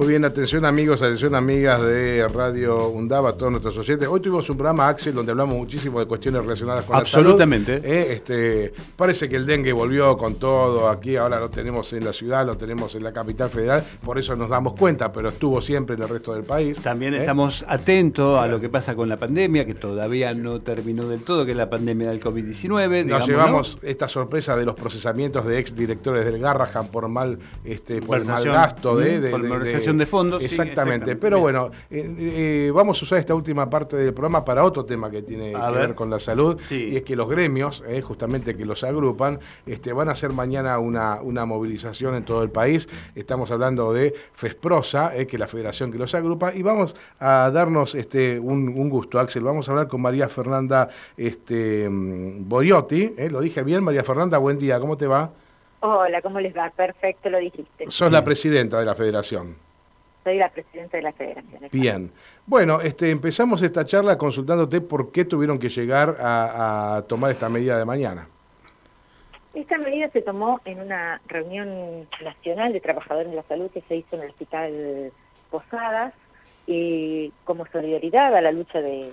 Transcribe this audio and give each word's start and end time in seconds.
Muy 0.00 0.08
bien, 0.08 0.24
atención 0.24 0.64
amigos, 0.64 1.02
atención 1.02 1.34
amigas 1.34 1.82
de 1.82 2.26
Radio 2.32 2.88
Undaba, 2.88 3.34
todos 3.34 3.52
nuestros 3.52 3.76
oyentes. 3.76 4.08
Hoy 4.08 4.18
tuvimos 4.20 4.48
un 4.48 4.56
programa, 4.56 4.88
Axel, 4.88 5.14
donde 5.14 5.32
hablamos 5.32 5.58
muchísimo 5.58 6.00
de 6.00 6.06
cuestiones 6.06 6.40
relacionadas 6.42 6.86
con 6.86 6.96
Absolutamente. 6.96 7.74
la 7.74 7.80
salud. 7.82 7.92
Eh, 7.94 8.12
este, 8.14 8.72
parece 8.96 9.28
que 9.28 9.36
el 9.36 9.44
dengue 9.44 9.74
volvió 9.74 10.16
con 10.16 10.36
todo 10.36 10.88
aquí, 10.88 11.16
ahora 11.16 11.38
lo 11.38 11.50
tenemos 11.50 11.92
en 11.92 12.06
la 12.06 12.14
ciudad, 12.14 12.46
lo 12.46 12.56
tenemos 12.56 12.94
en 12.94 13.04
la 13.04 13.12
capital 13.12 13.50
federal, 13.50 13.84
por 14.02 14.18
eso 14.18 14.34
nos 14.36 14.48
damos 14.48 14.72
cuenta, 14.72 15.12
pero 15.12 15.28
estuvo 15.28 15.60
siempre 15.60 15.96
en 15.96 16.02
el 16.04 16.08
resto 16.08 16.32
del 16.32 16.44
país. 16.44 16.78
También 16.78 17.12
¿eh? 17.12 17.18
estamos 17.18 17.62
atentos 17.68 18.40
a 18.40 18.46
lo 18.46 18.58
que 18.58 18.70
pasa 18.70 18.94
con 18.94 19.06
la 19.06 19.18
pandemia, 19.18 19.66
que 19.66 19.74
todavía 19.74 20.32
no 20.32 20.62
terminó 20.62 21.04
del 21.08 21.24
todo, 21.24 21.44
que 21.44 21.50
es 21.50 21.56
la 21.58 21.68
pandemia 21.68 22.08
del 22.08 22.22
COVID-19. 22.22 23.04
Nos 23.04 23.26
llevamos 23.26 23.76
esta 23.82 24.08
sorpresa 24.08 24.56
de 24.56 24.64
los 24.64 24.76
procesamientos 24.76 25.44
de 25.44 25.58
ex 25.58 25.76
directores 25.76 26.24
del 26.24 26.38
Garrahan 26.40 26.88
por 26.88 27.06
mal, 27.08 27.38
este, 27.66 28.00
por 28.00 28.16
el 28.16 28.24
mal 28.24 28.42
gasto 28.46 28.96
de, 28.96 29.20
de- 29.20 29.28
por 29.30 29.42
de- 29.42 29.89
de 29.98 30.06
fondos, 30.06 30.38
sí, 30.40 30.46
Exactamente. 30.46 31.16
Pero 31.16 31.36
Bien. 31.36 31.42
bueno, 31.42 31.70
eh, 31.90 32.14
eh, 32.18 32.70
vamos 32.74 33.00
a 33.00 33.04
usar 33.04 33.18
esta 33.18 33.34
última 33.34 33.68
parte 33.70 33.96
del 33.96 34.12
programa 34.14 34.44
para 34.44 34.64
otro 34.64 34.84
tema 34.84 35.10
que 35.10 35.22
tiene 35.22 35.54
A 35.54 35.68
que 35.68 35.72
ver. 35.72 35.86
ver 35.88 35.94
con 35.94 36.10
la 36.10 36.18
salud. 36.18 36.58
Sí. 36.64 36.90
Y 36.92 36.96
es 36.96 37.02
que 37.02 37.16
los 37.16 37.28
gremios, 37.28 37.82
eh, 37.86 38.00
justamente 38.02 38.56
que 38.56 38.64
los 38.64 38.82
agrupan, 38.84 39.38
este, 39.66 39.92
van 39.92 40.08
a 40.08 40.12
hacer 40.12 40.32
mañana 40.32 40.78
una, 40.78 41.20
una 41.22 41.44
movilización 41.44 42.14
en 42.14 42.24
todo 42.24 42.42
el 42.42 42.50
país. 42.50 42.88
Estamos 43.14 43.50
hablando 43.50 43.92
de 43.92 44.14
FESPROSA, 44.34 45.16
eh, 45.16 45.26
que 45.26 45.36
es 45.36 45.40
la 45.40 45.48
federación 45.48 45.92
que 45.92 45.98
los 45.98 46.14
agrupa. 46.14 46.54
Y 46.54 46.62
vamos 46.62 46.94
a 47.18 47.50
darnos 47.52 47.94
este, 47.94 48.38
un, 48.38 48.68
un 48.78 48.88
gusto, 48.90 49.18
Axel. 49.20 49.42
Vamos 49.42 49.68
a 49.68 49.72
hablar 49.72 49.88
con 49.88 50.00
María 50.00 50.28
Fernanda 50.28 50.88
este, 51.16 51.88
Boriotti. 51.90 53.14
eh, 53.16 53.28
lo 53.30 53.40
dije 53.40 53.62
bien, 53.62 53.84
María 53.84 54.04
Fernanda, 54.04 54.38
buen 54.38 54.58
día. 54.58 54.78
¿Cómo 54.80 54.96
te 54.96 55.06
va? 55.06 55.30
Hola, 55.80 56.20
¿cómo 56.20 56.40
les 56.40 56.54
va? 56.54 56.70
Perfecto, 56.76 57.30
lo 57.30 57.38
dijiste. 57.38 57.86
Sos 57.88 58.12
la 58.12 58.22
presidenta 58.22 58.78
de 58.78 58.84
la 58.84 58.94
federación. 58.94 59.54
Soy 60.24 60.36
la 60.36 60.48
presidenta 60.50 60.96
de 60.98 61.02
la 61.02 61.12
federación. 61.12 61.68
Bien. 61.72 62.10
Bueno, 62.46 62.80
este, 62.80 63.10
empezamos 63.10 63.62
esta 63.62 63.84
charla 63.86 64.18
consultándote 64.18 64.80
por 64.80 65.10
qué 65.12 65.24
tuvieron 65.24 65.58
que 65.58 65.68
llegar 65.68 66.16
a, 66.20 66.96
a 66.96 67.02
tomar 67.02 67.30
esta 67.30 67.48
medida 67.48 67.78
de 67.78 67.84
mañana. 67.84 68.26
Esta 69.54 69.78
medida 69.78 70.08
se 70.10 70.22
tomó 70.22 70.60
en 70.64 70.80
una 70.80 71.20
reunión 71.26 72.06
nacional 72.22 72.72
de 72.72 72.80
trabajadores 72.80 73.30
de 73.30 73.36
la 73.36 73.42
salud 73.44 73.70
que 73.70 73.80
se 73.82 73.96
hizo 73.96 74.16
en 74.16 74.22
el 74.22 74.30
Hospital 74.30 75.12
Posadas 75.50 76.14
y 76.66 77.32
como 77.44 77.66
solidaridad 77.66 78.34
a 78.36 78.40
la 78.40 78.52
lucha 78.52 78.80
de- 78.80 79.10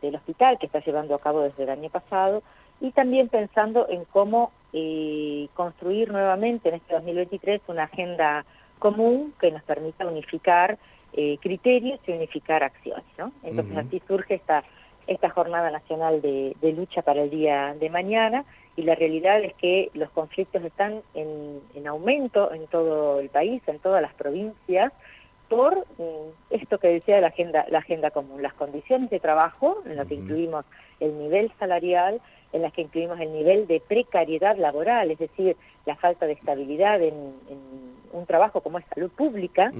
del 0.00 0.14
hospital 0.16 0.58
que 0.60 0.66
está 0.66 0.80
llevando 0.80 1.14
a 1.14 1.18
cabo 1.20 1.40
desde 1.40 1.64
el 1.64 1.70
año 1.70 1.88
pasado 1.88 2.42
y 2.80 2.90
también 2.92 3.28
pensando 3.28 3.88
en 3.88 4.04
cómo 4.04 4.52
eh, 4.74 5.48
construir 5.54 6.12
nuevamente 6.12 6.68
en 6.68 6.74
este 6.76 6.92
2023 6.94 7.62
una 7.68 7.84
agenda 7.84 8.44
común 8.84 9.32
que 9.40 9.50
nos 9.50 9.62
permita 9.62 10.06
unificar 10.06 10.76
eh, 11.14 11.38
criterios 11.40 11.98
y 12.06 12.12
unificar 12.12 12.62
acciones. 12.62 13.06
¿no? 13.16 13.32
Entonces 13.42 13.78
así 13.78 14.02
surge 14.06 14.34
esta, 14.34 14.62
esta 15.06 15.30
jornada 15.30 15.70
nacional 15.70 16.20
de, 16.20 16.54
de 16.60 16.72
lucha 16.74 17.00
para 17.00 17.22
el 17.22 17.30
día 17.30 17.74
de 17.80 17.88
mañana 17.88 18.44
y 18.76 18.82
la 18.82 18.94
realidad 18.94 19.42
es 19.42 19.54
que 19.54 19.90
los 19.94 20.10
conflictos 20.10 20.62
están 20.62 21.00
en, 21.14 21.60
en 21.74 21.86
aumento 21.86 22.52
en 22.52 22.66
todo 22.66 23.20
el 23.20 23.30
país, 23.30 23.62
en 23.68 23.78
todas 23.78 24.02
las 24.02 24.12
provincias, 24.12 24.92
por 25.48 25.78
mm, 25.78 26.28
esto 26.50 26.76
que 26.76 26.88
decía 26.88 27.22
la 27.22 27.28
agenda, 27.28 27.64
la 27.70 27.78
agenda 27.78 28.10
común, 28.10 28.42
las 28.42 28.52
condiciones 28.52 29.08
de 29.08 29.18
trabajo, 29.18 29.78
en 29.86 29.96
lo 29.96 30.06
que 30.06 30.16
incluimos 30.16 30.66
el 31.00 31.18
nivel 31.18 31.50
salarial, 31.58 32.20
en 32.52 32.60
las 32.60 32.72
que 32.74 32.82
incluimos 32.82 33.18
el 33.18 33.32
nivel 33.32 33.66
de 33.66 33.80
precariedad 33.80 34.58
laboral, 34.58 35.10
es 35.10 35.18
decir, 35.18 35.56
la 35.86 35.96
falta 35.96 36.26
de 36.26 36.32
estabilidad 36.32 37.00
en, 37.02 37.14
en 37.48 37.58
un 38.12 38.26
trabajo 38.26 38.60
como 38.60 38.78
es 38.78 38.84
salud 38.94 39.10
pública, 39.10 39.72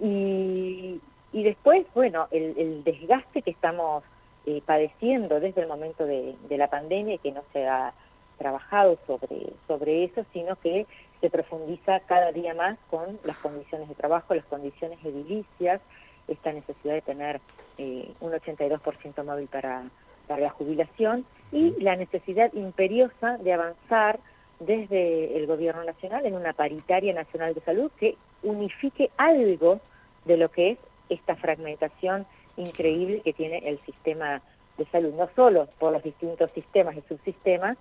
y, 0.00 1.00
y 1.32 1.42
después, 1.42 1.86
bueno, 1.94 2.28
el, 2.30 2.54
el 2.58 2.84
desgaste 2.84 3.42
que 3.42 3.50
estamos 3.50 4.02
eh, 4.46 4.62
padeciendo 4.64 5.40
desde 5.40 5.62
el 5.62 5.68
momento 5.68 6.06
de, 6.06 6.34
de 6.48 6.58
la 6.58 6.68
pandemia 6.68 7.14
y 7.14 7.18
que 7.18 7.32
no 7.32 7.42
se 7.52 7.66
ha 7.66 7.92
trabajado 8.38 8.98
sobre, 9.06 9.52
sobre 9.66 10.04
eso, 10.04 10.24
sino 10.32 10.56
que 10.56 10.86
se 11.20 11.30
profundiza 11.30 12.00
cada 12.00 12.32
día 12.32 12.54
más 12.54 12.78
con 12.90 13.18
las 13.24 13.36
condiciones 13.38 13.88
de 13.88 13.94
trabajo, 13.94 14.34
las 14.34 14.44
condiciones 14.46 14.98
edilicias, 15.04 15.80
esta 16.28 16.52
necesidad 16.52 16.94
de 16.94 17.02
tener 17.02 17.40
eh, 17.78 18.12
un 18.20 18.32
82% 18.32 19.24
móvil 19.24 19.48
para, 19.48 19.84
para 20.26 20.42
la 20.42 20.50
jubilación 20.50 21.24
y 21.52 21.70
la 21.82 21.96
necesidad 21.96 22.52
imperiosa 22.54 23.38
de 23.38 23.52
avanzar 23.52 24.18
desde 24.60 25.36
el 25.36 25.46
gobierno 25.46 25.84
nacional 25.84 26.26
en 26.26 26.34
una 26.34 26.52
paritaria 26.52 27.12
nacional 27.12 27.54
de 27.54 27.60
salud 27.62 27.90
que 27.98 28.16
unifique 28.42 29.10
algo 29.16 29.80
de 30.24 30.36
lo 30.36 30.50
que 30.50 30.72
es 30.72 30.78
esta 31.08 31.36
fragmentación 31.36 32.26
increíble 32.56 33.20
que 33.20 33.32
tiene 33.32 33.58
el 33.68 33.80
sistema 33.84 34.42
de 34.78 34.86
salud, 34.86 35.14
no 35.14 35.28
solo 35.36 35.68
por 35.78 35.92
los 35.92 36.02
distintos 36.02 36.50
sistemas 36.52 36.96
y 36.96 37.02
subsistemas, 37.02 37.76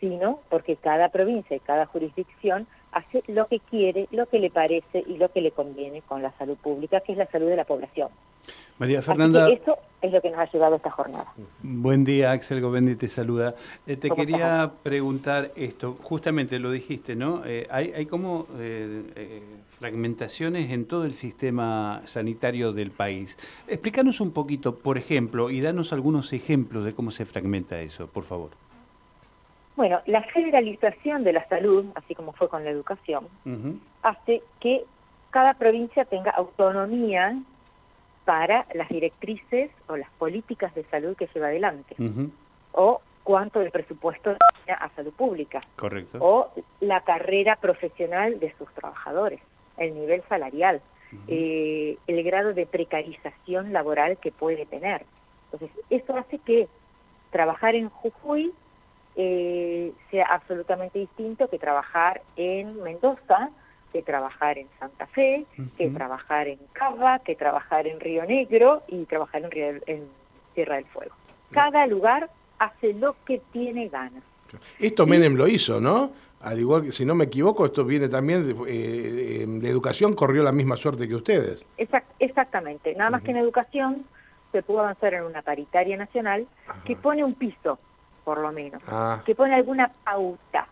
sino 0.00 0.40
porque 0.48 0.76
cada 0.76 1.10
provincia 1.10 1.56
y 1.56 1.60
cada 1.60 1.86
jurisdicción 1.86 2.66
hace 2.90 3.22
lo 3.28 3.46
que 3.46 3.60
quiere, 3.60 4.08
lo 4.10 4.26
que 4.26 4.38
le 4.38 4.50
parece 4.50 5.04
y 5.06 5.16
lo 5.16 5.30
que 5.30 5.40
le 5.40 5.52
conviene 5.52 6.02
con 6.02 6.22
la 6.22 6.32
salud 6.32 6.56
pública, 6.56 7.00
que 7.00 7.12
es 7.12 7.18
la 7.18 7.26
salud 7.26 7.48
de 7.48 7.56
la 7.56 7.64
población. 7.64 8.08
María 8.82 8.98
Así 8.98 9.06
Fernanda, 9.06 9.46
que 9.46 9.52
eso 9.52 9.78
es 10.00 10.12
lo 10.12 10.20
que 10.20 10.30
nos 10.30 10.40
ha 10.40 10.50
llevado 10.50 10.74
a 10.74 10.76
esta 10.76 10.90
jornada. 10.90 11.32
buen 11.62 12.04
día, 12.04 12.32
Axel 12.32 12.60
Govendi 12.60 12.96
te 12.96 13.06
saluda. 13.06 13.54
Eh, 13.86 13.96
te 13.96 14.08
¿Cómo 14.08 14.20
quería 14.20 14.72
preguntar 14.82 15.52
esto, 15.54 15.96
justamente 16.02 16.58
lo 16.58 16.72
dijiste, 16.72 17.14
¿no? 17.14 17.44
Eh, 17.46 17.68
hay, 17.70 17.92
hay 17.92 18.06
como 18.06 18.48
eh, 18.58 19.40
fragmentaciones 19.78 20.68
en 20.72 20.88
todo 20.88 21.04
el 21.04 21.14
sistema 21.14 22.02
sanitario 22.06 22.72
del 22.72 22.90
país. 22.90 23.38
Explícanos 23.68 24.20
un 24.20 24.32
poquito, 24.32 24.74
por 24.74 24.98
ejemplo, 24.98 25.48
y 25.50 25.60
danos 25.60 25.92
algunos 25.92 26.32
ejemplos 26.32 26.84
de 26.84 26.92
cómo 26.92 27.12
se 27.12 27.24
fragmenta 27.24 27.78
eso, 27.78 28.08
por 28.08 28.24
favor. 28.24 28.50
Bueno, 29.76 30.00
la 30.06 30.24
federalización 30.24 31.22
de 31.22 31.34
la 31.34 31.48
salud, 31.48 31.84
así 31.94 32.16
como 32.16 32.32
fue 32.32 32.48
con 32.48 32.64
la 32.64 32.70
educación, 32.70 33.28
hace 34.02 34.42
que 34.58 34.84
cada 35.30 35.54
provincia 35.54 36.04
tenga 36.04 36.32
autonomía 36.32 37.38
para 38.24 38.66
las 38.74 38.88
directrices 38.88 39.70
o 39.88 39.96
las 39.96 40.10
políticas 40.12 40.74
de 40.74 40.84
salud 40.84 41.16
que 41.16 41.28
lleva 41.34 41.48
adelante, 41.48 41.96
o 42.72 43.00
cuánto 43.24 43.60
de 43.60 43.70
presupuesto 43.70 44.36
a 44.68 44.88
salud 44.90 45.12
pública, 45.12 45.60
Correcto. 45.76 46.18
o 46.20 46.50
la 46.80 47.00
carrera 47.02 47.56
profesional 47.56 48.38
de 48.40 48.54
sus 48.58 48.72
trabajadores, 48.74 49.40
el 49.76 49.94
nivel 49.94 50.22
salarial, 50.28 50.80
eh, 51.28 51.98
el 52.06 52.22
grado 52.22 52.54
de 52.54 52.66
precarización 52.66 53.72
laboral 53.72 54.16
que 54.18 54.32
puede 54.32 54.66
tener. 54.66 55.04
Entonces, 55.52 55.70
eso 55.90 56.16
hace 56.16 56.38
que 56.38 56.68
trabajar 57.30 57.74
en 57.74 57.90
Jujuy 57.90 58.52
eh, 59.16 59.92
sea 60.10 60.26
absolutamente 60.26 60.98
distinto 60.98 61.48
que 61.48 61.58
trabajar 61.58 62.22
en 62.36 62.82
Mendoza, 62.82 63.50
que 63.92 64.02
trabajar 64.02 64.58
en 64.58 64.66
Santa 64.80 65.06
Fe, 65.06 65.44
que 65.76 65.88
trabajar 65.90 66.48
en 66.48 66.58
Cava, 66.72 67.18
que 67.20 67.34
trabajar 67.34 67.86
en 67.86 68.00
Río 68.00 68.24
Negro 68.24 68.82
y 68.88 69.04
trabajar 69.04 69.42
en, 69.44 69.50
Río- 69.50 69.82
en 69.86 70.04
Tierra 70.54 70.76
del 70.76 70.86
Fuego. 70.86 71.14
Cada 71.50 71.86
lugar 71.86 72.30
hace 72.58 72.94
lo 72.94 73.14
que 73.26 73.40
tiene 73.52 73.88
ganas. 73.88 74.22
Esto 74.78 75.06
Menem 75.06 75.34
lo 75.34 75.46
hizo, 75.48 75.80
¿no? 75.80 76.12
Al 76.40 76.58
igual 76.58 76.82
que, 76.82 76.92
si 76.92 77.04
no 77.04 77.14
me 77.14 77.24
equivoco, 77.24 77.64
esto 77.66 77.84
viene 77.84 78.08
también, 78.08 78.46
de, 78.46 78.54
eh, 78.66 79.46
de 79.46 79.68
educación 79.68 80.14
corrió 80.14 80.42
la 80.42 80.52
misma 80.52 80.76
suerte 80.76 81.06
que 81.06 81.14
ustedes. 81.14 81.64
Exact- 81.78 82.04
exactamente. 82.18 82.94
Nada 82.94 83.10
más 83.10 83.22
que 83.22 83.30
en 83.30 83.36
educación 83.36 84.04
se 84.50 84.62
pudo 84.62 84.80
avanzar 84.80 85.14
en 85.14 85.22
una 85.24 85.42
paritaria 85.42 85.96
nacional 85.96 86.46
que 86.84 86.96
pone 86.96 87.22
un 87.24 87.34
piso, 87.34 87.78
por 88.24 88.38
lo 88.38 88.50
menos, 88.52 88.82
Ah, 88.88 89.22
que 89.24 89.34
pone 89.34 89.54
alguna 89.54 89.90
pauta. 90.04 90.66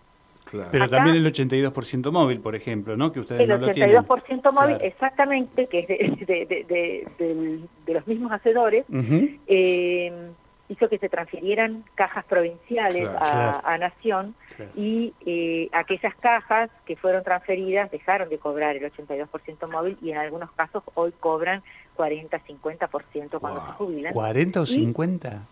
Claro. 0.50 0.68
Pero 0.72 0.84
Acá- 0.84 0.96
también 0.96 1.16
el 1.16 1.26
82% 1.26 2.10
móvil, 2.12 2.40
por 2.40 2.54
ejemplo, 2.56 2.96
¿no? 2.96 3.12
Que 3.12 3.20
ustedes 3.20 3.42
El 3.42 3.48
no 3.48 3.56
lo 3.58 3.70
tienen. 3.72 3.96
82% 3.96 4.52
móvil, 4.52 4.76
Claro. 4.76 4.84
exactamente, 4.84 5.66
que 5.66 5.78
es 5.80 5.88
de, 5.88 5.96
de- 6.26 6.46
de- 6.46 6.64
de- 6.64 7.08
del- 7.18 7.68
de 7.86 7.94
los 7.94 8.06
mismos 8.06 8.32
hacedores, 8.32 8.84
eh, 9.46 10.30
hizo 10.68 10.88
que 10.88 10.98
se 10.98 11.08
transfirieran 11.08 11.82
cajas 11.96 12.24
provinciales 12.26 13.08
Claro, 13.08 13.18
a, 13.18 13.30
claro. 13.30 13.60
a 13.64 13.78
Nación 13.78 14.34
Claro. 14.56 14.70
y 14.76 15.12
eh, 15.26 15.68
aquellas 15.72 16.14
cajas 16.16 16.70
que 16.86 16.94
fueron 16.94 17.24
transferidas 17.24 17.90
dejaron 17.90 18.28
de 18.28 18.38
cobrar 18.38 18.76
el 18.76 18.84
82% 18.84 19.66
móvil 19.68 19.96
y 20.00 20.12
en 20.12 20.18
algunos 20.18 20.52
casos 20.52 20.84
hoy 20.94 21.12
cobran 21.18 21.62
40-50% 21.96 23.40
cuando 23.40 23.60
Wow. 23.60 23.68
se 23.68 23.72
jubilan. 23.74 24.12
40 24.12 24.60
o 24.60 24.64
Y- 24.64 24.66
50. 24.66 25.42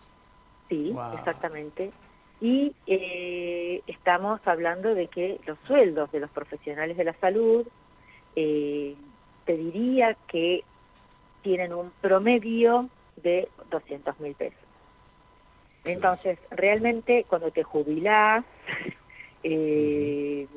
Sí, 0.69 0.91
Wow. 0.93 1.13
exactamente. 1.15 1.91
Y 2.41 2.73
eh, 2.87 3.81
estamos 3.87 4.39
hablando 4.45 4.95
de 4.95 5.07
que 5.07 5.39
los 5.45 5.57
sueldos 5.67 6.11
de 6.11 6.21
los 6.21 6.29
profesionales 6.31 6.95
de 6.95 7.03
la 7.03 7.13
salud, 7.19 7.67
eh, 8.35 8.95
te 9.45 9.57
diría 9.57 10.15
que 10.27 10.63
tienen 11.41 11.73
un 11.73 11.91
promedio 12.01 12.89
de 13.17 13.49
200 13.69 14.19
mil 14.19 14.35
pesos. 14.35 14.59
Entonces, 15.85 16.37
realmente 16.51 17.25
cuando 17.27 17.51
te 17.51 17.63
jubilás, 17.63 18.45
eh, 19.43 20.47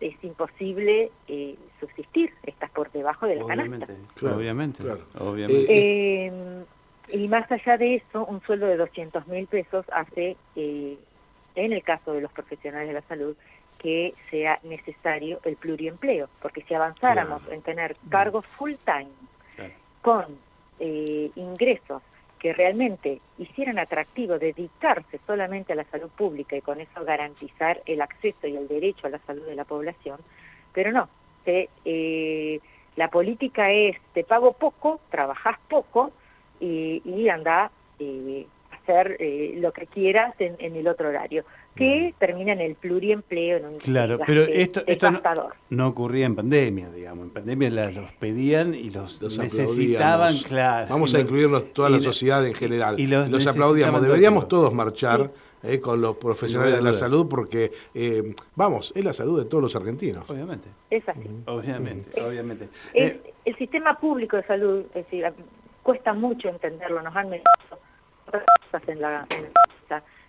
es 0.00 0.24
imposible 0.24 1.10
eh, 1.28 1.56
subsistir, 1.80 2.32
estás 2.42 2.70
por 2.70 2.92
debajo 2.92 3.26
de 3.26 3.36
la 3.36 3.44
Obviamente, 3.44 3.86
canasta. 3.86 4.14
Claro, 4.14 4.36
obviamente, 4.36 4.82
claro. 4.82 5.06
obviamente. 5.18 5.66
Eh, 5.68 6.64
y 7.08 7.28
más 7.28 7.50
allá 7.50 7.76
de 7.76 7.96
eso, 7.96 8.24
un 8.24 8.40
sueldo 8.42 8.66
de 8.66 8.76
200 8.76 9.26
mil 9.26 9.46
pesos 9.46 9.84
hace, 9.92 10.36
eh, 10.56 10.96
en 11.54 11.72
el 11.72 11.82
caso 11.82 12.12
de 12.12 12.20
los 12.20 12.32
profesionales 12.32 12.88
de 12.88 12.94
la 12.94 13.02
salud, 13.02 13.36
que 13.78 14.14
sea 14.30 14.58
necesario 14.62 15.40
el 15.44 15.56
pluriempleo, 15.56 16.28
porque 16.40 16.62
si 16.62 16.74
avanzáramos 16.74 17.42
Claro. 17.42 17.54
en 17.54 17.62
tener 17.62 17.96
cargos 18.08 18.46
full 18.58 18.74
time 18.84 19.10
Claro. 19.56 19.72
con 20.00 20.38
eh, 20.80 21.30
ingresos 21.36 22.02
que 22.38 22.52
realmente 22.52 23.20
hicieran 23.38 23.78
atractivo 23.78 24.38
dedicarse 24.38 25.20
solamente 25.26 25.72
a 25.72 25.76
la 25.76 25.84
salud 25.84 26.10
pública 26.10 26.56
y 26.56 26.60
con 26.62 26.80
eso 26.80 27.04
garantizar 27.04 27.80
el 27.86 28.00
acceso 28.02 28.46
y 28.46 28.56
el 28.56 28.68
derecho 28.68 29.06
a 29.06 29.10
la 29.10 29.18
salud 29.20 29.46
de 29.46 29.54
la 29.54 29.64
población, 29.64 30.18
pero 30.72 30.90
no, 30.92 31.08
te, 31.44 31.68
eh, 31.84 32.60
la 32.96 33.08
política 33.08 33.70
es 33.70 33.96
te 34.12 34.24
pago 34.24 34.52
poco, 34.52 35.00
trabajás 35.10 35.58
poco 35.68 36.12
y, 36.64 37.02
y 37.04 37.28
anda 37.28 37.70
eh, 37.98 38.46
a 38.72 38.76
hacer 38.76 39.16
eh, 39.20 39.54
lo 39.58 39.72
que 39.72 39.86
quieras 39.86 40.34
en, 40.38 40.56
en 40.58 40.76
el 40.76 40.88
otro 40.88 41.08
horario, 41.08 41.44
que 41.74 42.14
termina 42.18 42.52
en 42.52 42.60
el 42.60 42.76
pluriempleo, 42.76 43.56
en 43.56 43.64
un 43.66 43.78
Claro, 43.78 44.18
pero 44.26 44.42
esto, 44.42 44.82
esto 44.86 45.10
no, 45.10 45.20
no 45.70 45.88
ocurría 45.88 46.26
en 46.26 46.36
pandemia, 46.36 46.88
digamos. 46.90 47.24
En 47.26 47.30
pandemia 47.32 47.70
la- 47.70 47.90
los 47.90 48.12
pedían 48.12 48.74
y 48.74 48.90
los, 48.90 49.20
Los 49.20 49.38
necesitaban, 49.38 50.36
claro. 50.38 50.86
Vamos 50.88 51.12
a 51.14 51.18
los- 51.18 51.24
incluirnos 51.24 51.72
toda 51.72 51.90
la 51.90 51.98
sociedad 52.00 52.46
en 52.46 52.54
general. 52.54 52.98
y 53.00 53.06
los 53.08 53.28
los 53.28 53.46
aplaudíamos. 53.46 54.02
Deberíamos 54.02 54.46
todos 54.48 54.72
marchar 54.72 55.30
eh, 55.64 55.80
con 55.80 56.00
los 56.00 56.16
profesionales 56.18 56.74
de 56.76 56.82
la 56.82 56.92
salud 56.92 57.26
porque, 57.28 57.72
eh, 57.94 58.34
vamos, 58.54 58.92
es 58.94 59.04
la 59.04 59.12
salud 59.14 59.38
de 59.42 59.46
todos 59.48 59.62
los 59.62 59.74
argentinos. 59.74 60.28
Obviamente, 60.30 60.68
Es 60.90 61.08
así. 61.08 61.20
obviamente, 61.46 62.22
obviamente. 62.22 62.68
Es- 62.92 63.12
Eh, 63.12 63.20
el 63.46 63.56
sistema 63.56 63.98
público 63.98 64.36
de 64.36 64.42
salud, 64.44 64.80
es 64.94 65.04
decir, 65.04 65.24
cuesta 65.84 66.12
mucho 66.12 66.48
entenderlo, 66.48 67.00
nos 67.02 67.14
han 67.14 67.28
metido 67.30 67.46
otras 68.26 68.42
cosas 68.70 68.88
en 68.88 69.00
la, 69.00 69.26
en 69.30 69.52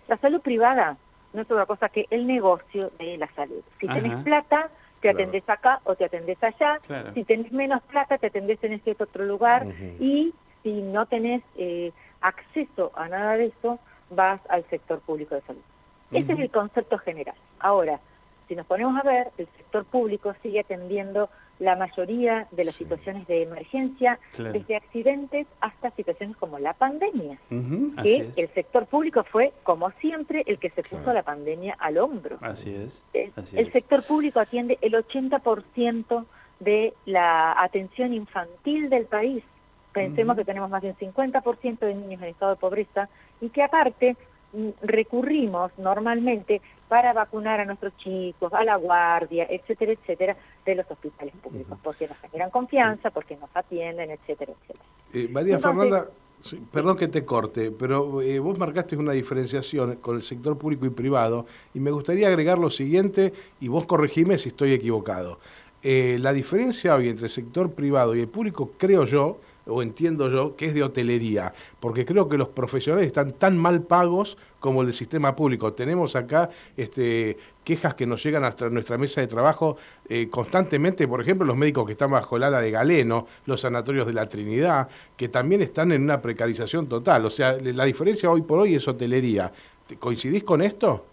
la 0.06 0.16
salud 0.18 0.40
privada 0.40 0.96
no 1.32 1.42
es 1.42 1.50
otra 1.50 1.66
cosa 1.66 1.88
que 1.88 2.06
el 2.10 2.26
negocio 2.26 2.90
de 2.98 3.18
la 3.18 3.28
salud. 3.34 3.62
Si 3.80 3.86
tenés 3.88 4.12
Ajá. 4.12 4.24
plata, 4.24 4.70
te 5.00 5.08
Claro. 5.08 5.18
atendés 5.18 5.48
acá 5.48 5.80
o 5.84 5.94
te 5.94 6.04
atendés 6.06 6.42
allá. 6.42 6.78
Claro. 6.86 7.12
Si 7.12 7.24
tenés 7.24 7.52
menos 7.52 7.82
plata, 7.82 8.16
te 8.16 8.28
atendés 8.28 8.62
en 8.64 8.72
este 8.72 8.96
otro 8.98 9.24
lugar. 9.24 9.66
Y 10.00 10.34
si 10.62 10.72
no 10.72 11.04
tenés 11.06 11.42
eh, 11.56 11.92
acceso 12.22 12.90
a 12.94 13.08
nada 13.08 13.36
de 13.36 13.46
eso, 13.46 13.78
vas 14.10 14.40
al 14.48 14.64
sector 14.70 15.00
público 15.00 15.34
de 15.34 15.42
salud. 15.42 15.62
Ese 16.12 16.32
es 16.32 16.38
el 16.38 16.50
concepto 16.50 16.96
general. 16.98 17.36
Ahora, 17.58 18.00
si 18.48 18.54
nos 18.56 18.64
ponemos 18.66 18.98
a 18.98 19.02
ver, 19.02 19.30
el 19.36 19.46
sector 19.58 19.84
público 19.84 20.34
sigue 20.42 20.60
atendiendo 20.60 21.28
la 21.58 21.74
mayoría 21.76 22.46
de 22.50 22.64
las 22.64 22.74
Sí. 22.74 22.84
situaciones 22.84 23.26
de 23.26 23.42
emergencia, 23.42 24.18
Claro. 24.34 24.52
desde 24.52 24.76
accidentes 24.76 25.46
hasta 25.60 25.90
situaciones 25.92 26.36
como 26.36 26.58
la 26.58 26.74
pandemia, 26.74 27.38
que 28.02 28.30
el 28.36 28.48
sector 28.54 28.86
público 28.86 29.24
fue, 29.24 29.52
como 29.62 29.90
siempre, 29.92 30.42
el 30.46 30.58
que 30.58 30.70
se 30.70 30.82
puso 30.82 30.98
Claro. 31.04 31.14
la 31.14 31.22
pandemia 31.22 31.74
al 31.78 31.98
hombro. 31.98 32.38
Así 32.42 32.74
es. 32.74 33.04
El, 33.14 33.32
así 33.36 33.58
el 33.58 33.66
es. 33.68 33.72
sector 33.72 34.02
público 34.02 34.38
atiende 34.40 34.78
el 34.82 34.94
80% 34.94 36.26
de 36.60 36.94
la 37.04 37.52
atención 37.62 38.12
infantil 38.12 38.88
del 38.90 39.06
país. 39.06 39.42
Pensemos 39.92 40.36
que 40.36 40.44
tenemos 40.44 40.68
más 40.70 40.82
de 40.82 40.90
un 40.90 40.96
50% 40.96 41.86
de 41.86 41.94
niños 41.94 42.20
en 42.22 42.28
estado 42.28 42.52
de 42.52 42.60
pobreza 42.60 43.08
y 43.40 43.48
que 43.48 43.62
aparte 43.62 44.16
recurrimos 44.82 45.70
normalmente 45.78 46.60
para 46.88 47.12
vacunar 47.12 47.60
a 47.60 47.64
nuestros 47.64 47.96
chicos, 47.96 48.52
a 48.52 48.64
la 48.64 48.76
guardia, 48.76 49.46
etcétera, 49.50 49.92
etcétera, 49.92 50.36
de 50.64 50.74
los 50.74 50.90
hospitales 50.90 51.34
públicos, 51.42 51.78
porque 51.82 52.06
nos 52.08 52.16
generan 52.18 52.50
confianza, 52.50 53.10
porque 53.10 53.36
nos 53.36 53.50
atienden, 53.54 54.10
etcétera, 54.10 54.52
etcétera. 54.52 54.84
Eh, 55.12 55.28
María 55.28 55.56
Entonces- 55.56 55.80
Fernanda, 55.82 56.10
sí, 56.42 56.62
perdón 56.70 56.96
que 56.96 57.08
te 57.08 57.24
corte, 57.24 57.70
pero 57.72 58.22
eh, 58.22 58.38
vos 58.38 58.56
marcaste 58.58 58.96
una 58.96 59.12
diferenciación 59.12 59.96
con 59.96 60.16
el 60.16 60.22
sector 60.22 60.56
público 60.56 60.86
y 60.86 60.90
privado 60.90 61.46
y 61.74 61.80
me 61.80 61.90
gustaría 61.90 62.28
agregar 62.28 62.58
lo 62.58 62.70
siguiente 62.70 63.32
y 63.60 63.68
vos 63.68 63.84
corregime 63.84 64.38
si 64.38 64.48
estoy 64.50 64.72
equivocado. 64.72 65.40
Eh, 65.82 66.18
la 66.20 66.32
diferencia 66.32 66.94
hoy 66.94 67.08
entre 67.08 67.24
el 67.26 67.30
sector 67.30 67.72
privado 67.72 68.14
y 68.14 68.20
el 68.20 68.28
público, 68.28 68.70
creo 68.78 69.04
yo, 69.04 69.38
o 69.66 69.82
entiendo 69.82 70.30
yo, 70.30 70.54
que 70.56 70.66
es 70.66 70.74
de 70.74 70.82
hotelería, 70.82 71.52
porque 71.80 72.04
creo 72.06 72.28
que 72.28 72.38
los 72.38 72.48
profesionales 72.48 73.06
están 73.08 73.32
tan 73.32 73.58
mal 73.58 73.82
pagos 73.82 74.38
como 74.60 74.80
el 74.82 74.86
del 74.88 74.94
sistema 74.94 75.34
público. 75.34 75.72
Tenemos 75.72 76.14
acá 76.16 76.50
este, 76.76 77.36
quejas 77.64 77.94
que 77.94 78.06
nos 78.06 78.22
llegan 78.22 78.44
hasta 78.44 78.68
nuestra 78.70 78.96
mesa 78.96 79.20
de 79.20 79.26
trabajo 79.26 79.76
eh, 80.08 80.28
constantemente, 80.30 81.08
por 81.08 81.20
ejemplo, 81.20 81.44
los 81.46 81.56
médicos 81.56 81.84
que 81.86 81.92
están 81.92 82.10
bajo 82.12 82.36
el 82.36 82.44
ala 82.44 82.60
de 82.60 82.70
Galeno, 82.70 83.26
los 83.46 83.60
sanatorios 83.60 84.06
de 84.06 84.12
la 84.12 84.28
Trinidad, 84.28 84.88
que 85.16 85.28
también 85.28 85.62
están 85.62 85.90
en 85.92 86.02
una 86.02 86.20
precarización 86.22 86.88
total. 86.88 87.26
O 87.26 87.30
sea, 87.30 87.56
la 87.60 87.84
diferencia 87.84 88.30
hoy 88.30 88.42
por 88.42 88.60
hoy 88.60 88.74
es 88.76 88.86
hotelería. 88.86 89.52
¿Te- 89.86 89.96
¿Coincidís 89.96 90.44
con 90.44 90.62
esto? 90.62 91.04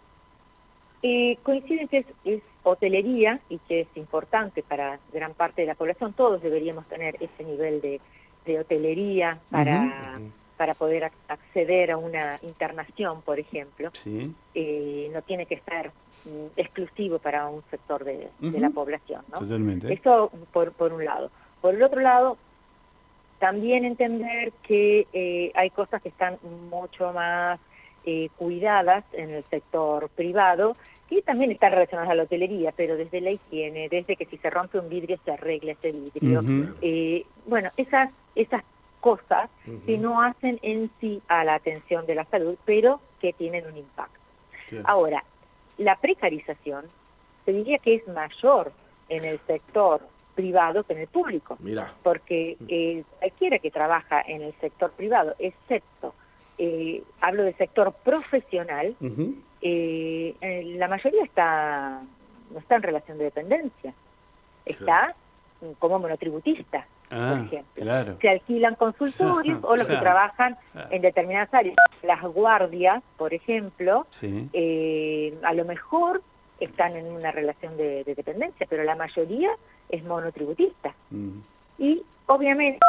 Eh, 1.01 1.38
coincide 1.44 1.88
que 1.88 1.97
es, 1.97 2.05
es 2.23 2.41
hotelería 2.63 3.39
y 3.50 3.57
que 3.67 3.81
es 3.81 3.88
importante 3.95 4.63
para 4.63 5.00
gran 5.11 5.33
parte 5.33 5.61
de 5.61 5.67
la 5.67 5.75
población. 5.75 6.13
Todos 6.13 6.41
deberíamos 6.41 6.88
tener 6.88 7.15
ese 7.15 7.44
nivel 7.44 7.81
de, 7.81 8.00
de 8.45 8.60
hotelería 8.60 9.40
para, 9.50 10.19
para 10.57 10.74
poder 10.74 11.04
ac- 11.04 11.12
acceder 11.28 11.92
a 11.92 11.98
una 11.98 12.40
internación, 12.42 13.22
por 13.22 13.40
ejemplo. 13.40 13.90
Sí. 13.94 14.34
Eh, 14.56 15.10
no 15.13 15.22
tiene 15.22 15.45
que 15.45 15.56
estar 15.56 15.92
mm, 16.25 16.48
exclusivo 16.57 17.19
para 17.19 17.48
un 17.48 17.63
sector 17.72 18.04
de, 18.04 18.30
de 18.40 18.60
la 18.60 18.69
población. 18.69 19.24
¿no? 19.31 19.40
Totalmente. 19.40 19.92
Eso 19.94 20.31
por, 20.51 20.74
por 20.74 20.94
un 20.94 21.04
lado. 21.06 21.31
Por 21.62 21.75
el 21.75 21.84
otro 21.84 22.01
lado, 22.01 22.38
también 23.40 23.84
entender 23.86 24.54
que 24.63 25.07
eh, 25.12 25.51
hay 25.56 25.69
cosas 25.72 26.01
que 26.01 26.10
están 26.10 26.38
mucho 26.69 27.12
más 27.13 27.60
eh, 28.06 28.30
cuidadas 28.38 29.04
en 29.13 29.31
el 29.31 29.44
sector 29.46 30.10
privado 30.10 30.75
que 31.15 31.21
también 31.21 31.51
están 31.51 31.71
relacionadas 31.71 32.12
a 32.12 32.15
la 32.15 32.24
hotelería, 32.24 32.71
pero 32.75 32.95
desde 32.95 33.21
la 33.21 33.31
higiene, 33.31 33.89
desde 33.89 34.15
que 34.15 34.25
si 34.25 34.38
se 34.38 34.50
rompe 34.50 34.80
un 34.80 34.89
vidrio 34.89 35.18
se 35.24 35.31
arregla 35.31 35.74
ese 35.74 35.92
vidrio. 35.92 36.44
Eh, 36.81 37.25
bueno, 37.45 37.69
esas, 37.77 38.10
esas 38.36 38.63
cosas 39.00 39.50
que 39.86 39.94
Ujú. 39.95 40.01
no 40.01 40.21
hacen 40.21 40.60
en 40.62 40.89
sí 41.00 41.21
a 41.27 41.44
la 41.44 41.56
atención 41.56 42.06
de 42.06 42.15
la 42.15 42.25
salud, 42.25 42.57
pero 42.65 43.01
que 43.19 43.33
tienen 43.33 43.65
un 43.65 43.77
impacto. 43.77 44.19
Ahora, 44.86 45.24
la 45.77 45.96
precarización 45.98 46.86
se 47.46 47.53
diría 47.53 47.77
que 47.77 47.96
es 47.96 48.08
mayor 48.08 48.72
en 49.10 49.25
el 49.25 49.39
sector 49.46 50.01
privado 50.34 50.84
que 50.84 50.93
en 50.93 51.00
el 51.00 51.08
público, 51.08 51.58
Mirá. 51.60 51.93
porque 52.01 52.58
eh, 52.67 53.03
cualquiera 53.20 53.60
que 53.60 53.70
trabaja 53.70 54.22
en 54.25 54.41
el 54.41 54.53
sector 54.60 54.91
privado, 54.93 55.36
excepto, 55.38 56.15
eh, 56.58 57.03
hablo 57.22 57.43
del 57.43 57.55
sector 57.58 57.93
profesional, 58.03 58.96
eh, 59.65 60.36
la 60.77 60.88
mayoría 60.88 61.24
está 61.24 62.01
no 62.51 62.60
está 62.60 62.75
en 62.75 62.84
relación 62.84 63.17
de 63.17 63.24
dependencia, 63.25 63.93
está 64.65 65.15
como 65.79 65.98
monotributista, 66.00 66.86
Ah, 67.10 67.36
por 67.38 67.46
ejemplo. 67.46 67.84
claro. 67.84 68.17
Se 68.22 68.29
alquilan 68.29 68.75
consultorios 68.75 69.60
o 69.63 69.75
los 69.75 69.88
que 69.88 69.98
trabajan 69.98 70.58
Claro. 70.72 70.88
en 70.91 71.01
determinadas 71.01 71.53
áreas. 71.53 71.75
Las 72.01 72.22
guardias, 72.24 73.01
por 73.17 73.34
ejemplo, 73.34 74.05
Sí. 74.10 74.50
eh, 74.53 75.38
a 75.43 75.53
lo 75.53 75.63
mejor 75.65 76.22
están 76.60 76.96
en 76.96 77.05
una 77.12 77.32
relación 77.32 77.77
de, 77.77 78.03
de 78.03 78.15
dependencia, 78.15 78.65
pero 78.70 78.84
la 78.84 78.96
mayoría 78.96 79.51
es 79.89 80.03
monotributista. 80.03 80.93
Mm. 81.12 81.39
Y 81.79 82.03
obviamente 82.27 82.79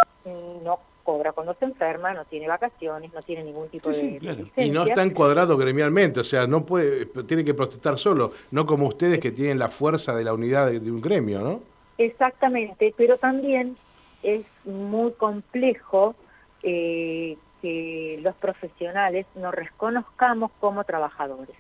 no 0.62 0.78
cobra 1.04 1.32
cuando 1.32 1.54
se 1.54 1.66
enferma, 1.66 2.12
no 2.12 2.24
tiene 2.24 2.48
vacaciones, 2.48 3.12
no 3.12 3.22
tiene 3.22 3.44
ningún 3.44 3.68
tipo 3.68 3.92
Sí, 3.92 4.06
de, 4.06 4.12
sí, 4.12 4.18
claro. 4.18 4.46
Y 4.56 4.70
no 4.70 4.84
está 4.84 5.02
encuadrado 5.02 5.56
gremialmente, 5.56 6.20
o 6.20 6.24
sea, 6.24 6.46
no 6.46 6.64
puede, 6.64 7.06
tiene 7.24 7.44
que 7.44 7.54
protestar 7.54 7.98
solo, 7.98 8.32
no 8.50 8.66
como 8.66 8.88
ustedes 8.88 9.20
que 9.20 9.30
tienen 9.30 9.58
la 9.58 9.68
fuerza 9.68 10.16
de 10.16 10.24
la 10.24 10.34
unidad 10.34 10.66
de, 10.66 10.80
de 10.80 10.90
un 10.90 11.00
gremio, 11.00 11.40
¿no? 11.40 11.60
Exactamente, 11.98 12.92
pero 12.96 13.18
también 13.18 13.76
es 14.24 14.44
muy 14.64 15.12
complejo 15.12 16.16
eh, 16.62 17.36
que 17.62 18.18
los 18.22 18.34
profesionales 18.36 19.26
nos 19.36 19.54
reconozcamos 19.54 20.50
como 20.60 20.82
trabajadores. 20.84 21.54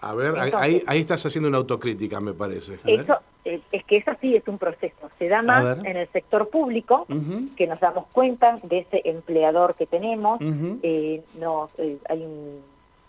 A 0.00 0.14
ver, 0.14 0.36
ahí- 0.38 0.46
Entonces- 0.46 0.60
ahí, 0.60 0.82
ahí 0.86 1.00
estás 1.00 1.24
haciendo 1.26 1.48
una 1.48 1.58
autocrítica, 1.58 2.20
me 2.20 2.32
parece. 2.34 2.78
Eso 2.84 3.18
eh, 3.44 3.60
es 3.72 3.84
que 3.84 3.98
eso 3.98 4.10
sí 4.20 4.34
es 4.36 4.46
un 4.48 4.58
proceso. 4.58 5.08
Se 5.18 5.28
da 5.28 5.40
más 5.42 5.78
en 5.84 5.96
el 5.96 6.08
sector 6.08 6.48
público, 6.50 7.06
que 7.56 7.66
nos 7.66 7.78
damos 7.80 8.06
cuenta 8.12 8.58
de 8.62 8.78
ese 8.80 9.02
empleador 9.04 9.74
que 9.76 9.86
tenemos, 9.86 10.40
eh, 10.82 11.22
no, 11.38 11.70
eh, 11.78 11.98
hay 12.08 12.22
un- 12.22 12.60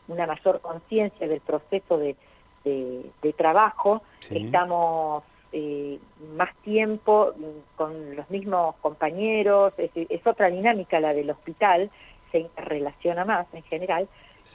una 0.08 0.26
mayor 0.28 0.62
conciencia 0.62 1.28
del 1.28 1.42
proceso 1.42 1.98
de, 1.98 2.16
de- 2.64 3.06
de 3.22 3.34
trabajo, 3.34 4.02
Sí. 4.20 4.38
estamos 4.46 5.24
eh, 5.54 5.98
más 6.36 6.54
tiempo 6.58 7.32
con 7.78 8.16
los 8.18 8.30
mismos 8.30 8.76
compañeros, 8.82 9.74
es, 9.78 9.92
es 9.96 10.28
otra 10.28 10.50
dinámica 10.50 11.00
la 11.00 11.14
del 11.14 11.30
hospital, 11.30 11.90
se 12.34 12.40
interrelaciona 12.40 13.24
más 13.24 13.48
en 13.54 13.64
general, 13.64 14.08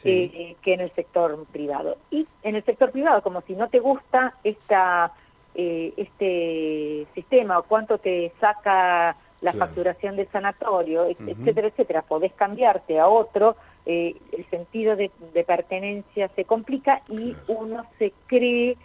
que 0.03 0.57
en 0.65 0.81
el 0.81 0.91
sector 0.93 1.45
privado. 1.53 1.97
Y 2.11 2.27
en 2.43 2.57
el 2.57 2.65
sector 2.65 2.91
privado, 2.91 3.23
como 3.23 3.43
si 3.43 3.55
no 3.55 3.69
te 3.69 3.79
gusta 3.79 4.35
esta 4.45 5.13
este 5.55 7.07
sistema 7.15 7.59
o 7.59 7.65
cuánto 7.65 7.99
te 7.99 8.33
saca 8.41 9.15
la 9.43 9.53
facturación 9.53 10.17
del 10.17 10.29
sanatorio, 10.29 11.07
etcétera, 11.07 11.69
etcétera, 11.69 12.03
podés 12.03 12.33
cambiarte 12.33 12.99
a 12.99 13.09
otro, 13.09 13.57
eh, 13.85 14.15
el 14.31 14.49
sentido 14.49 14.95
de, 14.95 15.11
pertenencia 15.45 16.29
se 16.29 16.45
complica 16.45 17.01
y 17.09 17.35
uno 17.49 17.85
se 17.99 18.13
cree 18.27 18.77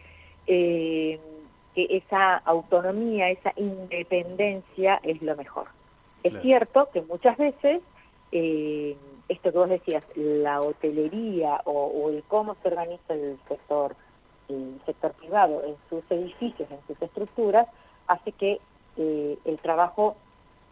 eh, 0.48 1.20
que 1.76 1.88
esa 1.98 2.38
autonomía, 2.38 3.30
esa 3.30 3.54
independencia 3.56 5.00
es 5.04 5.22
lo 5.22 5.36
mejor. 5.36 5.68
Es 6.24 6.34
cierto 6.42 6.90
que 6.92 7.02
muchas 7.04 7.38
veces, 7.38 7.82
eh, 8.32 8.96
esto 9.30 9.52
que 9.52 9.58
vos 9.58 9.70
decías, 9.70 10.04
la 10.16 10.62
hotelería 10.62 11.62
o, 11.66 12.10
el 12.10 12.24
cómo 12.28 12.56
se 12.62 12.70
organiza 12.70 13.14
el 13.14 13.38
sector, 13.48 13.96
el 14.50 14.80
sector 14.86 15.12
privado 15.14 15.64
en 15.66 15.76
sus 15.90 16.10
edificios, 16.12 16.70
en 16.72 16.80
sus 16.88 17.02
estructuras, 17.02 17.68
hace 18.08 18.32
que 18.32 18.60
el 18.98 19.60
trabajo 19.62 20.16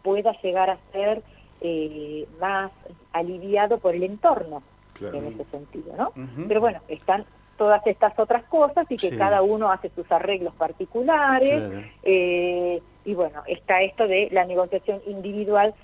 pueda 0.02 0.32
llegar 0.40 0.70
a 0.70 0.78
ser 0.92 1.22
eh, 1.60 2.28
más 2.40 2.70
aliviado 3.12 3.78
por 3.78 3.94
el 3.94 4.02
entorno 4.02 4.62
en 5.00 5.26
ese 5.26 5.44
sentido, 5.50 5.94
¿no? 5.96 6.12
Pero 6.46 6.60
bueno, 6.60 6.80
están 6.86 7.24
todas 7.56 7.84
estas 7.86 8.18
otras 8.18 8.44
cosas 8.44 8.86
y 8.90 8.96
que 8.96 9.16
cada 9.16 9.42
uno 9.42 9.70
hace 9.70 9.90
sus 9.90 10.10
arreglos 10.12 10.54
particulares 10.54 11.86
eh, 12.02 12.80
y 13.04 13.14
bueno, 13.14 13.42
está 13.46 13.82
esto 13.82 14.06
de 14.06 14.28
la 14.30 14.44
negociación 14.44 15.00
individual 15.06 15.74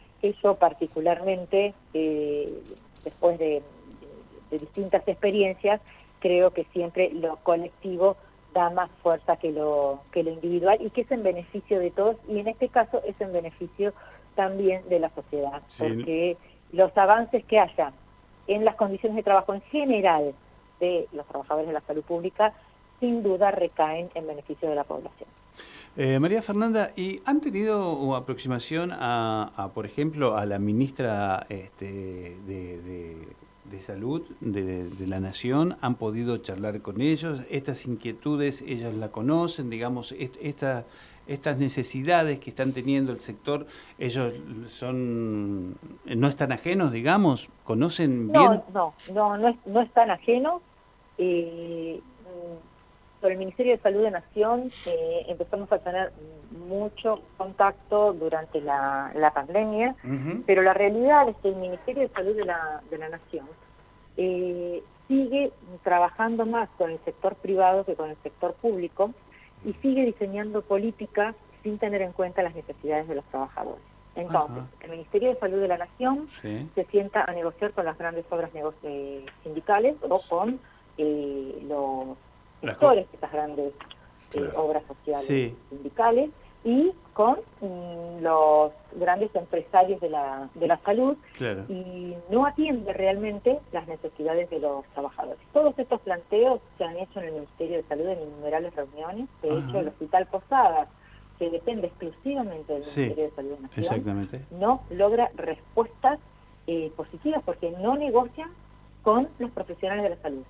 yo 0.42 0.54
particularmente, 0.54 1.74
eh, 1.94 2.52
después 3.04 3.38
de, 3.38 3.62
de 4.50 4.58
distintas 4.58 5.06
experiencias, 5.06 5.80
creo 6.20 6.52
que 6.52 6.64
siempre 6.72 7.10
lo 7.12 7.36
colectivo 7.38 8.16
da 8.54 8.70
más 8.70 8.90
fuerza 9.02 9.36
que 9.36 9.50
lo, 9.50 10.00
que 10.12 10.22
lo 10.22 10.30
individual 10.30 10.78
y 10.80 10.90
que 10.90 11.02
es 11.02 11.10
en 11.10 11.22
beneficio 11.22 11.80
de 11.80 11.90
todos 11.90 12.16
y 12.28 12.38
en 12.38 12.48
este 12.48 12.68
caso 12.68 13.02
es 13.06 13.18
en 13.20 13.32
beneficio 13.32 13.92
también 14.34 14.88
de 14.88 14.98
la 14.98 15.10
sociedad, 15.10 15.62
porque 15.78 16.36
los 16.72 16.96
avances 16.96 17.44
que 17.44 17.58
haya 17.58 17.92
en 18.46 18.64
las 18.64 18.76
condiciones 18.76 19.16
de 19.16 19.22
trabajo 19.22 19.54
en 19.54 19.62
general 19.62 20.34
de 20.80 21.06
los 21.12 21.26
trabajadores 21.26 21.68
de 21.68 21.74
la 21.74 21.80
salud 21.82 22.02
pública 22.02 22.54
sin 23.02 23.23
duda 23.23 23.50
recaen 23.50 24.09
en 24.14 24.26
beneficio 24.26 24.68
de 24.68 24.76
la 24.76 24.85
población. 24.85 25.28
Eh, 25.97 26.18
María 26.21 26.40
Fernanda, 26.40 26.92
¿y 26.97 27.21
han 27.26 27.40
tenido 27.40 28.14
aproximación 28.16 28.92
a, 28.92 29.71
por 29.75 29.85
ejemplo, 29.85 30.37
a 30.38 30.47
la 30.47 30.59
ministra 30.59 31.44
este, 31.50 32.37
de 32.47 33.26
de 33.73 33.80
Salud 33.80 34.23
de, 34.40 35.06
la 35.06 35.18
Nación 35.18 35.76
han 35.80 35.94
podido 35.94 36.37
charlar 36.38 36.82
con 36.82 37.00
ellos, 37.00 37.40
estas 37.50 37.87
inquietudes 37.87 38.62
ellos 38.62 38.94
la 38.94 39.09
conocen, 39.09 39.71
digamos, 39.71 40.12
esta, 40.12 40.85
estas 41.26 41.59
necesidades 41.59 42.38
que 42.38 42.50
están 42.50 42.73
teniendo 42.73 43.12
el 43.12 43.21
sector, 43.21 43.66
ellos 43.99 44.35
son 44.68 45.76
no 46.04 46.28
están 46.28 46.52
ajenos, 46.52 46.92
digamos, 46.92 47.49
conocen 47.64 48.30
bien. 48.30 48.62
No, 48.75 48.94
no, 49.12 49.37
no, 49.38 49.56
no, 49.64 49.80
están 49.80 50.11
ajenos. 50.11 50.61
Eh, 51.18 52.00
por 53.22 53.30
el 53.30 53.38
Ministerio 53.38 53.72
de 53.72 53.78
Salud 53.78 54.02
de 54.02 54.10
Nación 54.10 54.72
eh, 54.84 55.24
empezamos 55.28 55.70
a 55.70 55.78
tener 55.78 56.12
mucho 56.50 57.22
contacto 57.38 58.12
durante 58.12 58.60
la, 58.60 59.32
pandemia, 59.32 59.94
pero 60.44 60.62
la 60.62 60.74
realidad 60.74 61.28
es 61.28 61.36
que 61.36 61.48
el 61.48 61.56
Ministerio 61.56 62.02
de 62.02 62.08
Salud 62.08 62.36
de 62.36 62.44
la, 62.44 62.82
de 62.90 62.98
la 62.98 63.08
Nación 63.08 63.46
eh, 64.16 64.82
sigue 65.08 65.52
trabajando 65.84 66.44
más 66.44 66.68
con 66.76 66.90
el 66.90 66.98
sector 67.04 67.36
privado 67.36 67.84
que 67.84 67.94
con 67.94 68.10
el 68.10 68.16
sector 68.22 68.54
público 68.54 69.12
y 69.64 69.72
sigue 69.74 70.04
diseñando 70.04 70.60
políticas 70.62 71.36
sin 71.62 71.78
tener 71.78 72.02
en 72.02 72.12
cuenta 72.12 72.42
las 72.42 72.54
necesidades 72.54 73.06
de 73.06 73.14
los 73.14 73.24
trabajadores. 73.26 73.82
Entonces, 74.16 74.64
el 74.80 74.90
Ministerio 74.90 75.30
de 75.30 75.36
Salud 75.36 75.60
de 75.60 75.68
la 75.68 75.78
Nación 75.78 76.28
se 76.42 76.84
sienta 76.90 77.24
a 77.24 77.32
negociar 77.32 77.72
con 77.72 77.86
las 77.86 77.96
grandes 77.96 78.26
obras 78.30 78.50
eh, 78.82 79.24
sindicales 79.42 79.96
o 80.02 80.20
con 80.28 80.60
eh, 80.98 81.64
los 81.66 82.18
sectores 82.62 83.11
de 83.11 83.14
estas 83.14 83.33
grandes 83.33 83.73
eh, 84.35 84.52
obras 84.57 84.83
sociales 84.87 85.52
sindicales 85.69 86.31
y 86.64 86.92
con 87.12 87.38
mm, 87.61 88.23
los 88.23 88.73
grandes 88.95 89.35
empresarios 89.35 90.00
de 90.00 90.11
la, 90.11 90.49
de 90.54 90.66
la 90.69 90.78
salud 90.78 91.16
y 91.69 92.14
no 92.31 92.47
atiende 92.47 92.92
realmente 92.92 93.59
las 93.73 93.87
necesidades 93.88 94.49
de 94.49 94.61
los 94.61 94.85
trabajadores. 94.95 95.40
Todos 95.52 95.76
estos 95.78 96.00
planteos 96.02 96.61
se 96.78 96.85
han 96.85 96.97
hecho 96.97 97.21
en 97.21 97.26
el 97.26 97.33
Ministerio 97.35 97.78
de 97.78 97.83
Salud 97.85 98.07
en 98.09 98.23
innumerables 98.23 98.75
reuniones. 98.76 99.28
De 99.42 99.49
hecho, 99.49 99.81
el 99.81 99.88
Hospital 99.88 100.26
Posadas, 100.26 100.88
que 101.38 101.50
depende 101.50 101.88
exclusivamente 101.88 102.73
del 102.73 102.83
Ministerio 102.83 103.25
de 103.25 103.31
Salud 103.33 103.59
Nacional, 103.59 104.28
no 104.52 104.83
logra 104.90 105.31
respuestas 105.35 106.21
eh, 106.69 106.92
positivas 106.97 107.42
porque 107.45 107.73
no 107.73 107.97
negocian 107.97 108.50
con 109.02 109.28
los 109.40 109.50
profesionales 109.50 110.04
de 110.04 110.11
la 110.11 110.23
salud. 110.23 110.45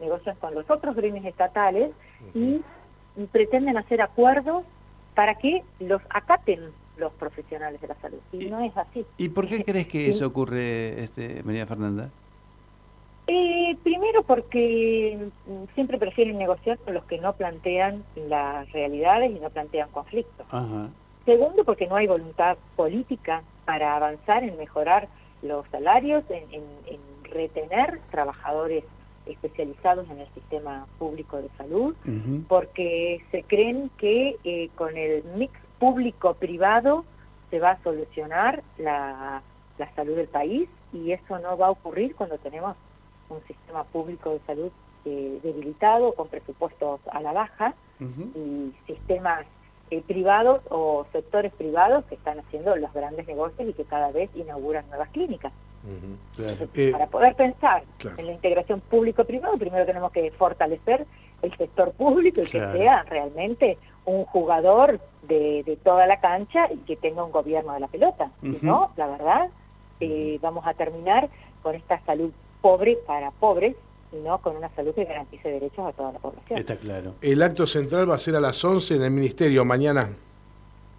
Negocian 0.00 0.36
con 0.36 0.54
los 0.54 0.68
otros 0.70 0.96
gremios 0.96 1.24
estatales 1.24 1.92
y 2.34 2.62
pretenden 3.32 3.76
hacer 3.76 4.00
acuerdos 4.02 4.64
para 5.14 5.34
que 5.34 5.62
los 5.80 6.00
acaten 6.10 6.60
los 6.96 7.12
profesionales 7.14 7.80
de 7.80 7.88
la 7.88 7.94
salud. 7.96 8.18
Y, 8.32 8.46
no 8.46 8.60
es 8.60 8.76
así. 8.76 9.04
¿Y 9.16 9.28
por 9.30 9.48
qué 9.48 9.64
crees 9.66 9.88
que 9.88 10.08
eso 10.08 10.26
ocurre, 10.26 11.02
este, 11.02 11.42
María 11.42 11.66
Fernanda? 11.66 12.10
Eh, 13.26 13.76
primero 13.82 14.22
porque 14.22 15.30
mm, 15.46 15.74
siempre 15.74 15.98
prefieren 15.98 16.38
negociar 16.38 16.78
con 16.78 16.94
los 16.94 17.04
que 17.04 17.18
no 17.18 17.32
plantean 17.34 18.04
las 18.28 18.70
realidades 18.72 19.30
y 19.30 19.40
no 19.40 19.50
plantean 19.50 19.88
conflictos. 19.90 20.46
Segundo 21.24 21.64
porque 21.64 21.86
no 21.86 21.96
hay 21.96 22.06
voluntad 22.06 22.56
política 22.76 23.42
para 23.64 23.94
avanzar 23.94 24.42
en 24.42 24.56
mejorar 24.56 25.08
los 25.42 25.66
salarios, 25.68 26.24
en 26.30 27.00
retener 27.22 28.00
trabajadores 28.10 28.84
especializados 29.26 30.08
en 30.10 30.20
el 30.20 30.28
sistema 30.34 30.86
público 30.98 31.40
de 31.40 31.48
salud, 31.56 31.94
porque 32.48 33.22
se 33.30 33.42
creen 33.44 33.90
que 33.98 34.36
eh, 34.44 34.70
con 34.74 34.96
el 34.96 35.24
mix 35.36 35.52
público-privado 35.78 37.04
se 37.50 37.58
va 37.58 37.72
a 37.72 37.82
solucionar 37.82 38.62
la, 38.78 39.42
salud 39.96 40.14
del 40.14 40.28
país 40.28 40.68
y 40.92 41.12
eso 41.12 41.38
no 41.38 41.56
va 41.56 41.68
a 41.68 41.70
ocurrir 41.70 42.14
cuando 42.14 42.36
tenemos 42.38 42.76
un 43.30 43.40
sistema 43.46 43.84
público 43.84 44.30
de 44.30 44.40
salud 44.40 44.70
eh, 45.06 45.40
debilitado, 45.42 46.12
con 46.12 46.28
presupuestos 46.28 47.00
a 47.10 47.20
la 47.20 47.32
baja 47.32 47.74
y 48.34 48.72
sistemas 48.86 49.46
eh, 49.90 50.02
privados 50.06 50.62
o 50.70 51.06
sectores 51.12 51.52
privados 51.54 52.04
que 52.04 52.14
están 52.14 52.38
haciendo 52.38 52.76
los 52.76 52.92
grandes 52.92 53.26
negocios 53.26 53.68
y 53.68 53.72
que 53.72 53.84
cada 53.84 54.12
vez 54.12 54.30
inauguran 54.36 54.86
nuevas 54.88 55.08
clínicas. 55.10 55.52
Eh, 56.74 56.92
para 56.92 57.06
poder 57.06 57.34
pensar 57.34 57.82
en 58.16 58.26
la 58.26 58.32
integración 58.32 58.80
público-privado, 58.80 59.56
primero 59.56 59.86
tenemos 59.86 60.12
que 60.12 60.30
fortalecer 60.32 61.06
el 61.42 61.56
sector 61.56 61.92
público 61.92 62.42
y 62.42 62.44
que 62.44 62.58
sea 62.58 63.02
realmente 63.04 63.78
un 64.04 64.24
jugador 64.26 65.00
de, 65.22 65.78
toda 65.82 66.06
la 66.06 66.20
cancha 66.20 66.70
y 66.70 66.76
que 66.78 66.96
tenga 66.96 67.24
un 67.24 67.32
gobierno 67.32 67.72
de 67.72 67.80
la 67.80 67.88
pelota. 67.88 68.30
Si 68.42 68.58
no, 68.60 68.92
la 68.96 69.06
verdad, 69.06 69.48
eh, 70.00 70.38
vamos 70.42 70.66
a 70.66 70.74
terminar 70.74 71.30
con 71.62 71.74
esta 71.74 71.98
salud 72.04 72.30
pobre 72.60 72.98
para 73.06 73.30
pobres 73.30 73.74
y 74.12 74.16
no 74.16 74.38
con 74.38 74.56
una 74.56 74.68
salud 74.70 74.94
que 74.94 75.04
garantice 75.04 75.48
derechos 75.48 75.86
a 75.86 75.92
toda 75.92 76.12
la 76.12 76.18
población. 76.18 76.58
Está 76.58 76.76
claro. 76.76 77.14
El 77.22 77.42
acto 77.42 77.66
central 77.66 78.10
va 78.10 78.16
a 78.16 78.18
ser 78.18 78.36
a 78.36 78.40
las 78.40 78.62
11 78.62 78.96
en 78.96 79.02
el 79.02 79.10
Ministerio 79.12 79.64
mañana 79.64 80.10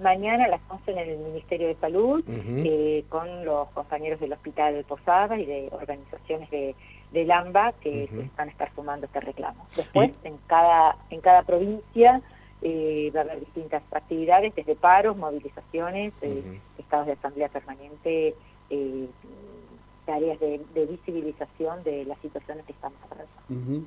mañana 0.02 0.46
a 0.46 0.48
las 0.48 0.62
11 0.68 0.92
en 0.92 0.98
el 0.98 1.18
Ministerio 1.20 1.68
de 1.68 1.76
Salud 1.76 2.24
eh, 2.28 3.06
con 3.10 3.46
los 3.46 3.70
compañeros 3.70 4.20
del 4.20 4.34
Hospital 4.34 4.74
de 4.74 4.84
Posadas 4.84 5.40
y 5.40 5.46
de 5.46 5.70
organizaciones 5.72 6.50
de, 6.50 6.76
de 7.12 7.26
LAMBA 7.26 7.74
que 7.74 8.04
están 8.04 8.50
estar 8.50 8.74
sumando 8.76 9.06
este 9.06 9.20
reclamo. 9.20 9.66
Después, 9.76 10.12
en 10.24 10.38
cada 10.48 10.98
en 11.10 11.22
cada 11.22 11.44
provincia 11.44 12.22
eh, 12.62 13.12
va 13.16 13.22
a 13.22 13.24
haber 13.24 13.40
distintas 13.40 13.84
actividades, 13.92 14.54
desde 14.56 14.76
paros, 14.76 15.16
movilizaciones, 15.18 16.14
eh, 16.22 16.60
estados 16.78 17.08
de 17.08 17.14
asamblea 17.14 17.50
permanente, 17.50 18.36
tareas 20.06 20.40
de, 20.40 20.62
de, 20.74 20.86
visibilización 20.86 21.84
de 21.84 22.06
las 22.06 22.18
situaciones 22.20 22.66
que 22.66 22.72
estamos 22.72 22.98
atravesando. 23.04 23.86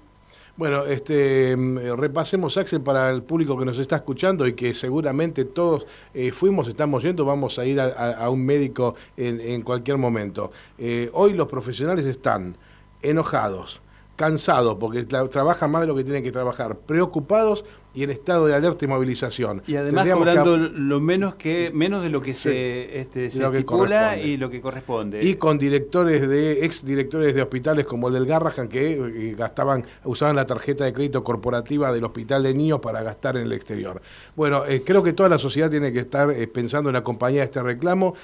Bueno, 0.56 0.84
este, 0.84 1.56
mm, 1.56 1.96
repasemos, 1.96 2.56
Axel, 2.56 2.80
para 2.80 3.10
el 3.10 3.24
público 3.24 3.58
que 3.58 3.64
nos 3.64 3.78
está 3.78 3.96
escuchando 3.96 4.46
y 4.46 4.52
que 4.52 4.72
seguramente 4.72 5.46
todos 5.46 5.84
eh, 6.14 6.30
fuimos, 6.30 6.68
estamos 6.68 7.02
yendo, 7.02 7.24
vamos 7.24 7.58
a 7.58 7.64
ir 7.64 7.80
a, 7.80 8.30
un 8.30 8.46
médico 8.46 8.94
en, 9.16 9.62
cualquier 9.62 9.98
momento. 9.98 10.52
Eh, 10.78 11.10
hoy 11.12 11.34
los 11.34 11.48
profesionales 11.48 12.06
están 12.06 12.56
enojados, 13.02 13.80
cansados, 14.14 14.76
porque 14.78 15.02
trabajan 15.04 15.72
más 15.72 15.80
de 15.80 15.88
lo 15.88 15.96
que 15.96 16.04
tienen 16.04 16.22
que 16.22 16.30
trabajar, 16.30 16.76
preocupados 16.76 17.64
y 17.94 18.02
en 18.02 18.10
estado 18.10 18.46
de 18.46 18.54
alerta 18.54 18.84
y 18.84 18.88
movilización. 18.88 19.62
Y 19.66 19.76
además 19.76 20.08
cobrando 20.08 20.56
lo 20.56 21.00
menos 21.00 21.36
que 21.36 21.70
menos 21.72 22.02
de 22.02 22.10
lo 22.10 22.20
que 22.20 22.32
se, 22.32 22.98
este, 22.98 23.26
estipula 23.26 24.18
y 24.18 24.36
lo 24.36 24.50
que 24.50 24.60
corresponde. 24.60 25.24
Y 25.24 25.36
con 25.36 25.58
directores 25.58 26.28
de 26.28 26.64
ex 26.64 26.84
directores 26.84 27.34
de 27.34 27.42
hospitales 27.42 27.86
como 27.86 28.08
el 28.08 28.14
del 28.14 28.26
Garrahan 28.26 28.68
que 28.68 28.92
eh, 28.92 29.34
gastaban 29.36 29.86
usaban 30.04 30.34
la 30.36 30.44
tarjeta 30.46 30.84
de 30.84 30.92
crédito 30.92 31.22
corporativa 31.22 31.92
del 31.92 32.04
hospital 32.04 32.42
de 32.42 32.54
niños 32.54 32.80
para 32.80 33.02
gastar 33.02 33.36
en 33.36 33.44
el 33.44 33.52
exterior. 33.52 34.02
Bueno, 34.34 34.66
eh, 34.66 34.82
creo 34.84 35.02
que 35.02 35.12
toda 35.12 35.28
la 35.28 35.38
sociedad 35.38 35.70
tiene 35.70 35.92
que 35.92 36.00
estar 36.00 36.30
eh, 36.30 36.46
pensando 36.48 36.90
en 36.90 37.04
de 37.04 37.40
este 37.40 37.62
reclamo. 37.62 38.14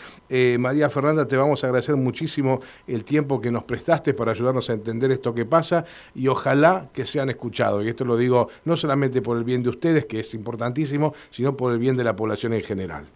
María 0.59 0.91
Fernanda, 0.91 1.27
te 1.27 1.37
vamos 1.37 1.63
a 1.63 1.69
agradecer 1.69 1.97
muchísimo 1.97 2.61
el 2.87 3.05
tiempo 3.05 3.41
que 3.41 3.51
nos 3.51 3.65
prestaste 3.65 4.15
para 4.15 4.33
ayudarnos 4.33 4.69
a 4.69 4.73
entender 4.73 5.11
esto 5.11 5.35
que 5.35 5.45
pasa 5.45 5.85
y 6.15 6.29
ojalá 6.29 6.89
que 6.93 7.05
sean 7.05 7.31
escuchados. 7.31 7.85
Y 7.85 7.89
esto 7.89 8.05
lo 8.05 8.17
digo 8.17 8.49
no 8.65 8.77
solamente 8.77 9.23
por 9.23 9.37
el 9.37 9.45
bien 9.45 9.60
de 9.63 9.71
ustedes, 9.71 10.07
que 10.07 10.21
es 10.21 10.35
importantísimo, 10.35 11.15
sino 11.31 11.57
por 11.57 11.73
el 11.73 11.79
bien 11.79 11.97
de 11.97 12.05
la 12.05 12.17
población 12.17 12.53
en 12.53 12.63
general. 12.63 13.07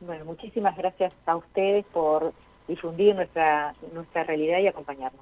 Bueno, 0.00 0.24
muchísimas 0.24 0.76
gracias 0.76 1.12
a 1.26 1.36
ustedes 1.36 1.84
por 1.92 2.32
difundir 2.68 3.14
nuestra, 3.14 3.74
nuestra 3.92 4.24
realidad 4.24 4.58
y 4.60 4.68
acompañarnos. 4.68 5.20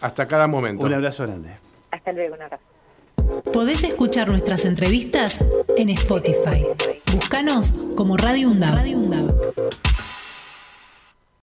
Hasta 0.00 0.26
cada 0.26 0.46
momento. 0.46 0.86
Un 0.86 0.94
abrazo 0.94 1.26
grande. 1.26 1.50
Hasta 1.90 2.12
luego, 2.12 2.34
un 2.34 2.42
abrazo. 2.42 2.64
Podés 3.52 3.84
escuchar 3.84 4.28
nuestras 4.28 4.64
entrevistas 4.64 5.38
en 5.76 5.90
Spotify. 5.90 6.66
Búscanos 7.12 7.72
como 7.96 8.16
Radio 8.16 8.50
Radio 8.50 8.98
UNDAV. 8.98 10.17